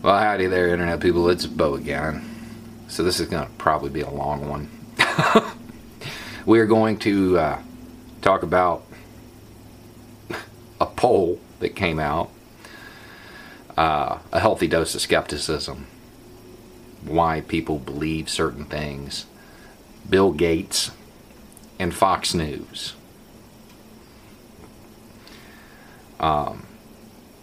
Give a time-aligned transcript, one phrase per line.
[0.00, 1.28] Well, howdy there, Internet people.
[1.28, 2.24] It's Bo again.
[2.86, 4.70] So, this is going to probably be a long one.
[6.46, 7.62] we are going to uh,
[8.22, 8.84] talk about
[10.80, 12.30] a poll that came out,
[13.76, 15.88] uh, a healthy dose of skepticism,
[17.02, 19.26] why people believe certain things,
[20.08, 20.92] Bill Gates,
[21.80, 22.94] and Fox News.
[26.20, 26.67] Um,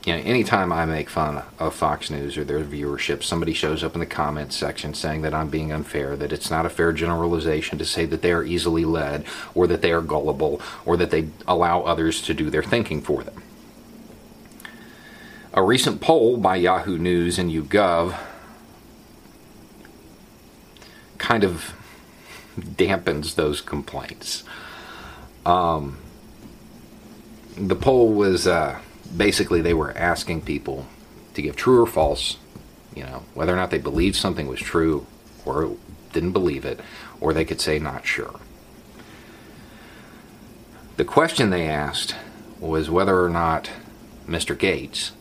[0.06, 3.96] you know, anytime I make fun of Fox News or their viewership, somebody shows up
[3.96, 7.80] in the comments section saying that I'm being unfair, that it's not a fair generalization
[7.80, 11.30] to say that they are easily led, or that they are gullible, or that they
[11.48, 13.42] allow others to do their thinking for them.
[15.56, 18.16] A recent poll by Yahoo News and YouGov
[21.18, 21.74] kind of
[22.60, 24.44] dampens those complaints.
[25.48, 25.98] Um,
[27.58, 28.46] the poll was.
[28.46, 28.82] Uh,
[29.16, 30.88] basically they were asking people
[31.34, 32.38] to give true or false,
[32.96, 35.06] you know, whether or not they believed something was true
[35.46, 35.76] or
[36.14, 36.80] didn't believe it,
[37.20, 38.40] or they could say not sure.
[40.98, 42.16] The question they asked
[42.60, 43.70] was whether or not
[44.28, 44.58] Mr.
[44.58, 45.12] Gates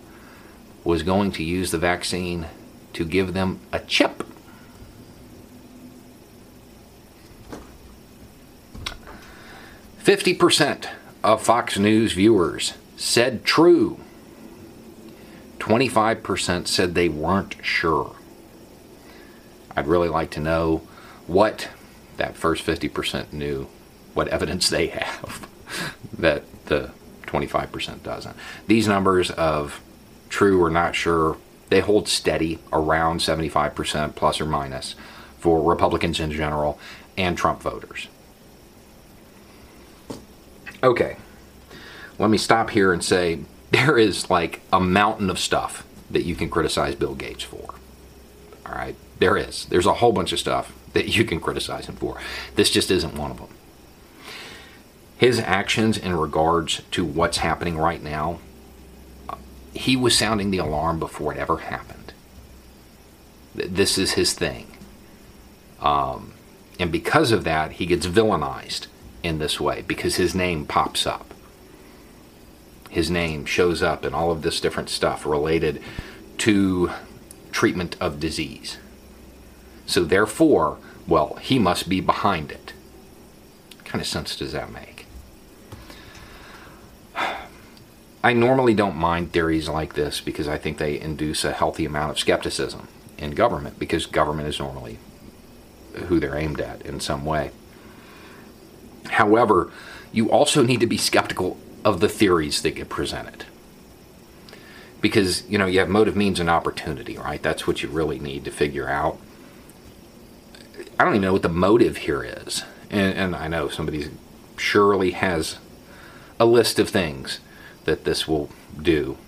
[0.85, 2.47] was going to use the vaccine
[2.93, 4.25] to give them a chip.
[9.99, 10.89] Fifty percent
[11.25, 13.99] of Fox News viewers said true.
[15.59, 18.17] 25% said they weren't sure.
[19.77, 20.83] I'd really like to know
[21.27, 21.69] what
[22.17, 23.67] that first 50% knew,
[24.13, 25.49] what evidence they have
[26.19, 26.91] that the
[27.27, 28.37] 25% doesn't.
[28.67, 29.81] These numbers of
[30.29, 31.37] true or not sure,
[31.71, 34.95] they hold steady around 75% plus or minus
[35.39, 36.79] for Republicans in general
[37.17, 38.09] and Trump voters.
[40.83, 41.17] Okay,
[42.19, 46.35] let me stop here and say there is like a mountain of stuff that you
[46.35, 47.75] can criticize Bill Gates for.
[48.67, 49.67] All right, there is.
[49.67, 52.19] There's a whole bunch of stuff that you can criticize him for.
[52.55, 53.49] This just isn't one of them.
[55.17, 58.39] His actions in regards to what's happening right now,
[59.73, 62.13] he was sounding the alarm before it ever happened.
[63.55, 64.77] This is his thing.
[65.81, 66.35] Um,
[66.79, 68.87] and because of that, he gets villainized
[69.23, 71.34] in this way because his name pops up
[72.95, 75.83] his name shows up in all of this different stuff related
[76.39, 76.93] to
[77.51, 78.79] treatment of disease.
[79.85, 80.79] So therefore,
[81.09, 82.73] well, he must be behind it.
[83.75, 85.07] What kind of sense does that make?
[88.23, 92.13] I normally don't mind theories like this because I think they induce a healthy amount
[92.13, 92.87] of skepticism
[93.19, 94.99] in government because government is normally
[96.07, 97.51] who they're aimed at in some way.
[99.07, 99.73] However,
[100.13, 103.45] you also need to be skeptical of the theories that get presented.
[105.01, 107.43] Because, you know, you have motive, means, and opportunity, right?
[107.43, 109.19] That's what you really need to figure out.
[110.99, 112.65] I don't even know what the motive here is.
[112.91, 114.09] And, and I know somebody
[114.57, 115.59] surely has
[116.41, 117.41] a list of things
[117.85, 118.49] that this will
[118.81, 119.19] do.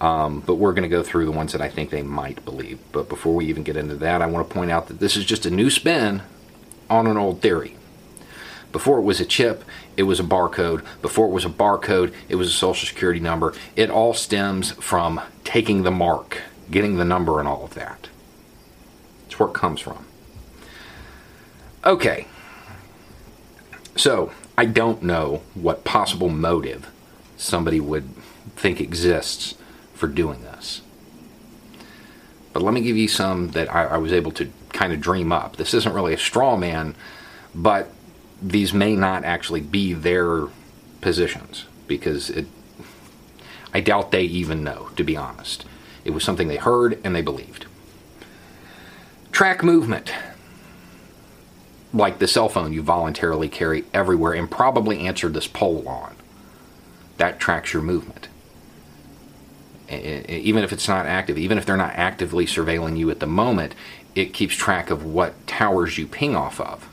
[0.00, 2.78] Um, but we're going to go through the ones that I think they might believe.
[2.92, 5.24] But before we even get into that, I want to point out that this is
[5.24, 6.22] just a new spin
[6.90, 7.76] on an old theory.
[8.74, 9.62] Before it was a chip,
[9.96, 10.84] it was a barcode.
[11.00, 13.54] Before it was a barcode, it was a social security number.
[13.76, 16.38] It all stems from taking the mark,
[16.72, 18.08] getting the number, and all of that.
[19.22, 20.04] That's where it comes from.
[21.84, 22.26] Okay.
[23.94, 26.90] So, I don't know what possible motive
[27.36, 28.08] somebody would
[28.56, 29.54] think exists
[29.92, 30.82] for doing this.
[32.52, 35.30] But let me give you some that I, I was able to kind of dream
[35.30, 35.58] up.
[35.58, 36.96] This isn't really a straw man,
[37.54, 37.88] but
[38.44, 40.48] these may not actually be their
[41.00, 42.46] positions because it,
[43.72, 45.64] I doubt they even know, to be honest.
[46.04, 47.64] It was something they heard and they believed.
[49.32, 50.12] Track movement.
[51.94, 56.14] Like the cell phone you voluntarily carry everywhere and probably answered this poll on.
[57.16, 58.28] That tracks your movement.
[59.88, 63.74] Even if it's not active, even if they're not actively surveilling you at the moment,
[64.14, 66.88] it keeps track of what towers you ping off of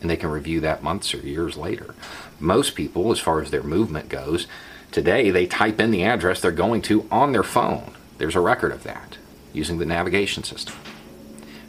[0.00, 1.94] and they can review that months or years later.
[2.38, 4.46] Most people, as far as their movement goes,
[4.92, 7.94] today they type in the address they're going to on their phone.
[8.18, 9.18] There's a record of that.
[9.52, 10.74] using the navigation system,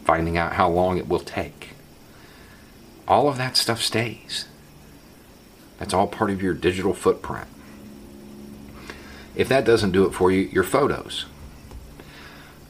[0.03, 1.69] finding out how long it will take.
[3.07, 4.45] All of that stuff stays.
[5.79, 7.47] That's all part of your digital footprint.
[9.37, 11.27] If that doesn't do it for you, your photos.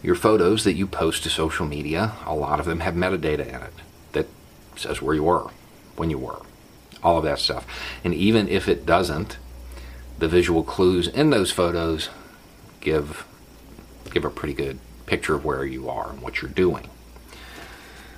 [0.03, 3.63] Your photos that you post to social media, a lot of them have metadata in
[3.63, 3.73] it
[4.77, 5.49] says where you were,
[5.95, 6.41] when you were,
[7.03, 7.65] all of that stuff.
[8.03, 9.37] And even if it doesn't,
[10.19, 12.09] the visual clues in those photos
[12.81, 13.25] give
[14.11, 16.89] give a pretty good picture of where you are and what you're doing.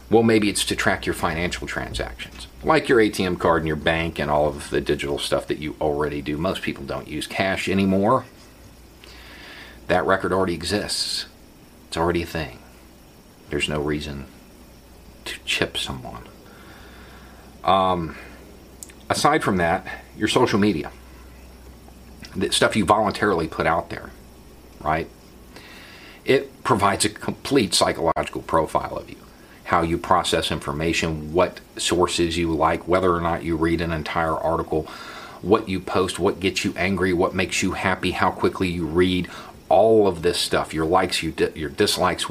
[0.10, 4.20] Well, maybe it's to track your financial transactions, like your ATM card and your bank
[4.20, 6.38] and all of the digital stuff that you already do.
[6.38, 8.26] Most people don't use cash anymore.
[9.88, 11.28] That record already exists,
[11.88, 12.60] it's already a thing.
[13.50, 14.26] There's no reason
[15.26, 16.24] to chip someone.
[17.64, 18.16] Um,
[19.10, 19.86] aside from that,
[20.18, 20.92] your social media,
[22.36, 24.12] the stuff you voluntarily put out there,
[24.82, 25.10] right?
[26.26, 29.18] It provides a complete psychological profile of you
[29.70, 34.34] how you process information, what sources you like, whether or not you read an entire
[34.34, 34.82] article,
[35.44, 39.28] what you post, what gets you angry, what makes you happy, how quickly you read,
[39.70, 42.24] all of this stuff your likes, di- your dislikes,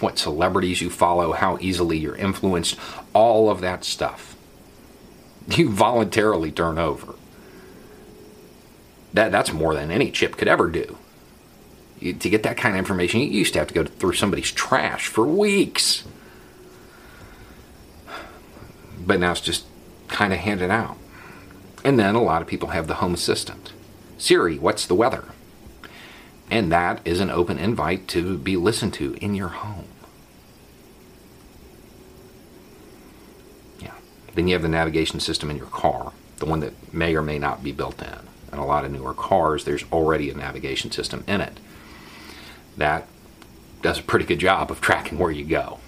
[0.00, 2.78] what celebrities you follow, how easily you're influenced,
[3.12, 4.34] all of that stuff.
[5.56, 7.14] You voluntarily turn over.
[9.14, 10.98] That, that's more than any chip could ever do.
[12.00, 14.50] You, to get that kind of information, you used to have to go through somebody's
[14.50, 16.02] trash for weeks
[19.06, 19.64] but now it's just
[20.08, 20.98] kind of handed out.
[21.84, 23.72] And then a lot of people have the home assistant
[24.18, 25.24] Siri, what's the weather?
[26.50, 29.84] And that is an open invite to be listened to in your home.
[34.36, 37.38] Then you have the navigation system in your car, the one that may or may
[37.38, 38.18] not be built in.
[38.52, 41.58] And a lot of newer cars, there's already a navigation system in it.
[42.76, 43.08] That
[43.80, 45.80] does a pretty good job of tracking where you go.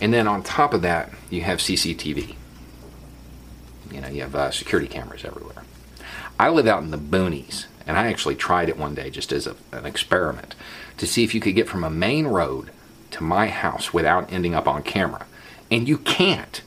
[0.00, 2.34] And then on top of that, you have CCTV.
[3.90, 5.64] You know, you have uh, security cameras everywhere.
[6.38, 9.46] I live out in the boonies, and I actually tried it one day just as
[9.46, 10.54] a, an experiment
[10.96, 12.70] to see if you could get from a main road
[13.12, 15.26] to my house without ending up on camera.
[15.70, 16.62] And you can't.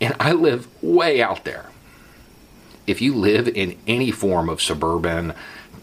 [0.00, 1.66] And I live way out there.
[2.86, 5.34] If you live in any form of suburban,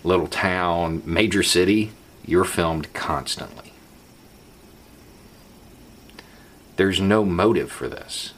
[0.04, 1.92] little town, major city,
[2.26, 3.74] you're filmed constantly.
[6.76, 8.34] There's no motive for this.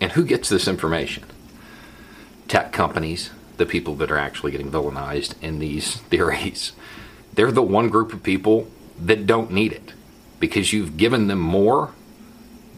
[0.00, 1.24] And who gets this information?
[2.48, 6.72] Tech companies, the people that are actually getting villainized in these theories.
[7.34, 8.68] They're the one group of people
[8.98, 9.92] that don't need it
[10.40, 11.92] because you've given them more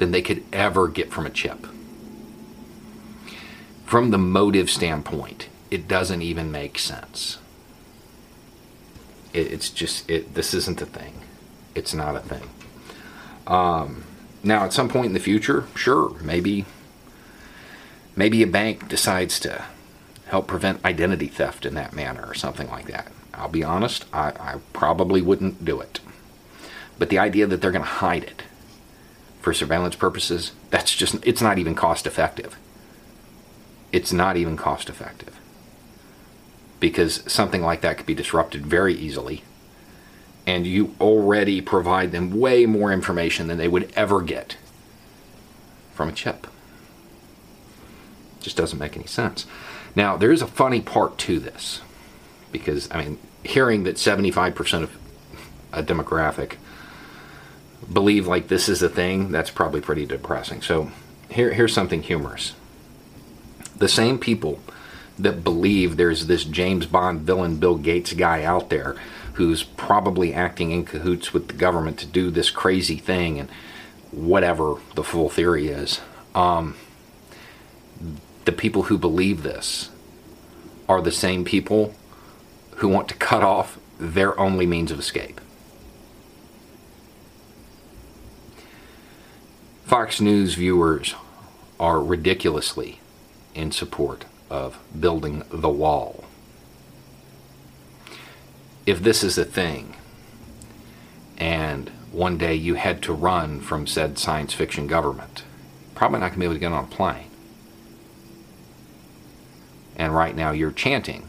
[0.02, 1.64] than they could ever get from a chip.
[3.84, 7.38] From the motive standpoint, it doesn't even make sense.
[9.32, 11.22] It, it's just, it, this isn't a thing.
[11.76, 12.50] It's not a thing.
[13.46, 14.02] Um,
[14.43, 16.64] now, at some point in the future, sure, maybe
[18.16, 19.66] maybe a bank decides to
[20.26, 23.12] help prevent identity theft in that manner or something like that.
[23.34, 26.00] I'll be honest, I, I probably wouldn't do it.
[26.99, 28.43] But the idea that they're going to hide it
[29.43, 32.56] for surveillance purposes, that's just, it's not even cost effective.
[33.91, 35.39] It's not even cost effective.
[36.81, 39.43] Because something like that could be disrupted very easily
[40.47, 44.57] and you already provide them way more information than they would ever get
[45.95, 46.47] from a chip.
[48.40, 49.47] Just doesn't make any sense.
[49.95, 51.81] Now, there is a funny part to this
[52.50, 54.97] because, I mean, hearing that 75% of
[55.73, 56.57] a demographic
[57.91, 60.62] believe like this is a thing, that's probably pretty depressing.
[60.62, 60.91] So,
[61.31, 62.55] here, here's something humorous.
[63.77, 64.61] The same people
[65.19, 68.97] that believe there's this James Bond villain Bill Gates guy out there
[69.35, 73.51] who's probably acting in cahoots with the government to do this crazy thing and
[74.11, 76.01] whatever the full theory is.
[76.35, 76.77] Um,
[78.45, 79.91] the people who believe this
[80.89, 81.95] are the same people
[82.77, 85.41] who want to cut off their only means of escape.
[89.92, 91.14] Fox News viewers
[91.78, 93.00] are ridiculously
[93.54, 96.25] in support of building the wall
[98.87, 99.94] if this is a thing
[101.37, 105.44] and one day you had to run from said science fiction government,
[105.94, 107.28] probably not going to be able to get on a plane.
[109.96, 111.28] And right now you're chanting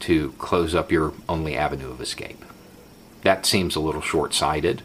[0.00, 2.44] to close up your only avenue of escape.
[3.22, 4.82] That seems a little short sighted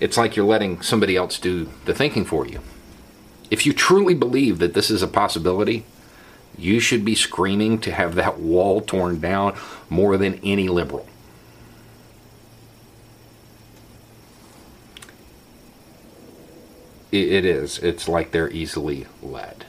[0.00, 2.60] it's like you're letting somebody else do the thinking for you.
[3.50, 5.84] If you truly believe that this is a possibility,
[6.56, 9.56] you should be screaming to have that wall torn down
[9.90, 11.06] more than any liberal.
[17.12, 17.78] It is.
[17.80, 19.66] It's like they're easily led.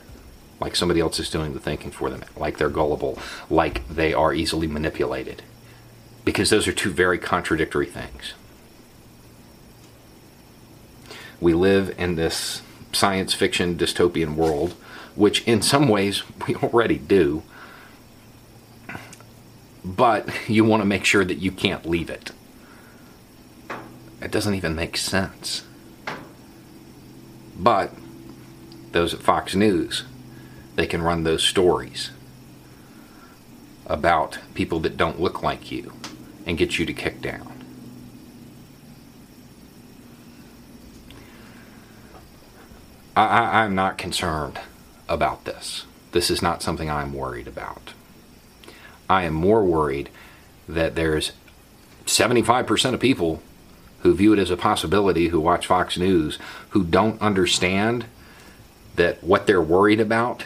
[0.59, 2.23] Like somebody else is doing the thinking for them.
[2.37, 3.17] Like they're gullible.
[3.49, 5.41] Like they are easily manipulated.
[6.23, 8.35] Because those are two very contradictory things.
[11.41, 12.61] We live in this
[12.93, 14.73] science fiction dystopian world,
[15.15, 17.43] which in some ways we already do.
[19.83, 22.31] But you want to make sure that you can't leave it.
[24.21, 25.63] It doesn't even make sense.
[27.57, 27.91] But
[28.91, 30.03] those at Fox News,
[30.75, 32.11] they can run those stories
[33.87, 35.91] about people that don't look like you
[36.45, 37.50] and get you to kick down.
[43.15, 44.59] I, I'm not concerned
[45.09, 45.85] about this.
[46.11, 47.93] This is not something I'm worried about.
[49.09, 50.09] I am more worried
[50.67, 51.33] that there's
[52.05, 53.41] 75% of people
[54.01, 56.39] who view it as a possibility who watch Fox News
[56.69, 58.05] who don't understand
[58.95, 60.45] that what they're worried about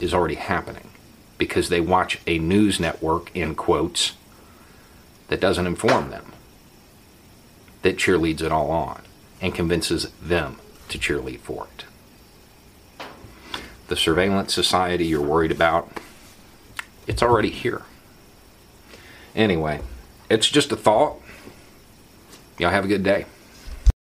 [0.00, 0.90] is already happening
[1.38, 4.12] because they watch a news network, in quotes,
[5.28, 6.32] that doesn't inform them,
[7.82, 9.02] that cheerleads it all on
[9.40, 10.58] and convinces them
[10.88, 11.84] to cheerlead for it.
[13.94, 15.88] The surveillance society you're worried about,
[17.06, 17.82] it's already here.
[19.36, 19.82] Anyway,
[20.28, 21.20] it's just a thought.
[22.58, 23.26] Y'all have a good day.